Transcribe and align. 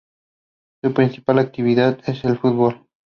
Su 0.81 0.93
principal 0.95 1.37
actividad 1.37 1.99
es 2.07 2.23
el 2.25 2.39
fútbol. 2.39 2.87